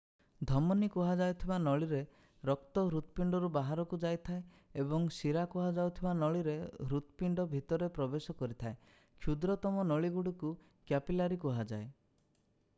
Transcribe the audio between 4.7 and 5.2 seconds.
ଏବଂ